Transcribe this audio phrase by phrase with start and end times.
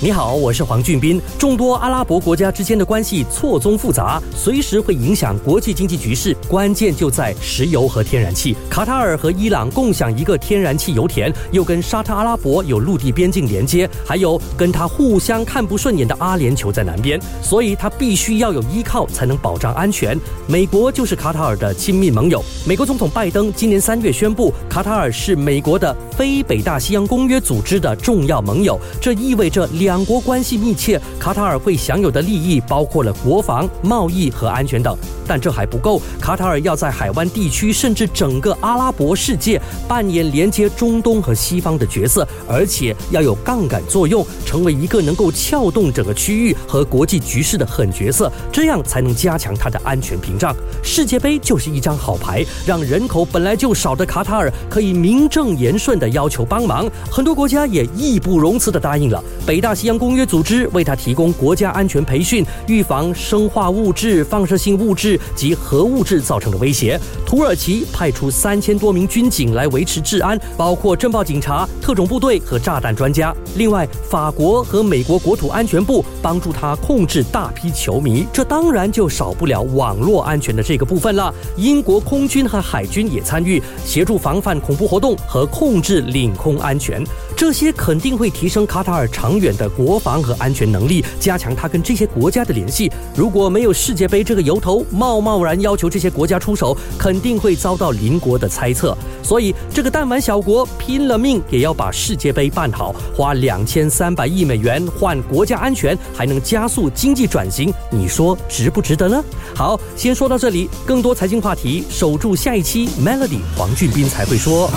[0.00, 1.20] 你好，我是黄俊斌。
[1.40, 6.36] 众多阿拉伯国家之间的关系错综复杂，随时会影响国际经济局势。
[6.46, 8.56] 关键就在石油和天然气。
[8.70, 20.16] 卡塔尔和伊朗共享一个天然气油田，又跟沙特阿拉伯有陆地边境连接，还有跟他互相看不顺眼的阿联酋在南边，所以他必须要有依靠才能保障安全。
[20.46, 22.40] 美国就是卡塔尔的亲密盟友。
[22.64, 29.87] 美国总统拜登今年三月宣布，卡塔尔是美国的非北大西洋公约组织的重要盟友，这意味着两。
[29.88, 34.94] 两国关系密切，卡塔尔会享有的利益包括了国防、贸易和安全等。
[35.26, 50.54] 但这还不够，卡塔尔要在海湾地区甚至整个阿拉伯世界扮演连接中东和西方的角色，而且要有杠杆作用，成为一个能够撬动整个区域和国际局势的狠角色，这样才能加强它的安全屏障。
[50.82, 59.24] 世界杯就是一张好牌，让人口本来就少的卡塔尔可以名正言顺地要求帮忙，很多国家也义不容辞地答应了。
[59.46, 66.98] 北大西洋公约组织为他提供国家安全培训，预防生化物质、放射性物质及核物质造成的威胁。
[67.24, 73.32] 土耳其派出三千多名军警来维持治安，包括政报警察、特种部队和炸弹专家。
[73.54, 81.32] 另外，法国和美国国土安全部帮助他控制大批球迷，这当然就少不了网络安全的这个部分了。
[81.56, 87.00] 英国空军和海军也参与协助防范恐怖活动和控制领空安全，
[87.36, 89.67] 这些肯定会提升卡塔尔长远的。
[89.68, 92.90] 国防和安全能力，加强他跟这些国家的联系。
[93.14, 98.96] 如果没有世界杯这个由头，贸贸然要求这些国家出手，肯定会遭到邻国的猜测。
[99.22, 109.22] 所以，这个弹丸小国拼了命也要把世界杯办好，花两千三百亿美元换国家安全，还能加速经济转型，你说值不值得呢？
[109.54, 114.70] 好，先说到这里，更多财经话题，守住下一期 Melody，黄俊斌才会说。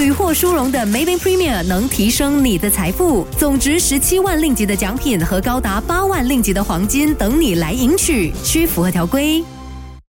[0.00, 9.44] 屡获殊荣的 Maven Premier 能提升你的财富，总值十七万令吉的奖品和高达八万令吉的黄金等你来赢取，需符合条规。